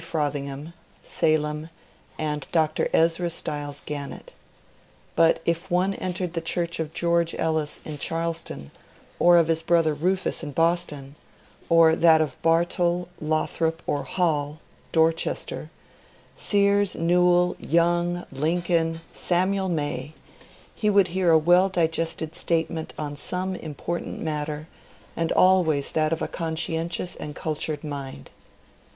Frothingham 0.03 0.73
(Salem), 1.03 1.69
and 2.17 2.47
Dr. 2.51 2.89
Ezra 2.91 3.29
Styles 3.29 3.83
Gannett. 3.85 4.33
But 5.15 5.41
if 5.45 5.69
one 5.69 5.93
entered 5.93 6.33
the 6.33 6.41
church 6.41 6.79
of 6.79 6.91
George 6.91 7.35
Ellis 7.37 7.79
in 7.85 7.99
Charlestown, 7.99 8.71
or 9.19 9.37
of 9.37 9.47
his 9.47 9.61
brother 9.61 9.93
Rufus 9.93 10.41
in 10.41 10.53
Boston, 10.53 11.13
or 11.69 11.95
that 11.95 12.19
of 12.19 12.41
Bartol, 12.41 13.09
Lothrop, 13.19 13.83
or 13.85 14.01
Hall 14.01 14.57
(Dorchester), 14.91 15.69
Sears, 16.35 16.95
Newell, 16.95 17.55
Young, 17.59 18.25
Lincoln, 18.31 19.01
Samuel 19.13 19.69
May, 19.69 20.13
he 20.73 20.89
would 20.89 21.09
hear 21.09 21.29
a 21.29 21.37
well 21.37 21.69
digested 21.69 22.33
statement 22.35 22.91
on 22.97 23.15
some 23.15 23.55
important 23.55 24.19
matter, 24.19 24.67
and 25.15 25.31
always 25.33 25.91
that 25.91 26.11
of 26.11 26.23
a 26.23 26.27
conscientious 26.27 27.15
and 27.15 27.35
cultured 27.35 27.83
mind. 27.83 28.31